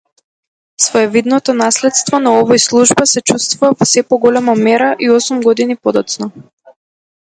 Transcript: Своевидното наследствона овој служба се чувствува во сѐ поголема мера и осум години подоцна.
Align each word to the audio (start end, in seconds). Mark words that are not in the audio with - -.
Своевидното 0.85 1.53
наследствона 1.59 2.33
овој 2.39 2.63
служба 2.65 3.07
се 3.13 3.25
чувствува 3.33 3.73
во 3.77 3.91
сѐ 3.93 4.07
поголема 4.11 4.59
мера 4.65 4.93
и 5.07 5.15
осум 5.21 5.49
години 5.49 5.83
подоцна. 5.87 6.35